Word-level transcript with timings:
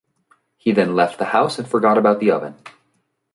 He 0.57 0.71
then 0.71 0.95
left 0.95 1.19
the 1.19 1.25
house 1.25 1.59
and 1.59 1.67
forgot 1.69 1.95
about 1.95 2.19
the 2.19 2.31
oven. 2.31 2.55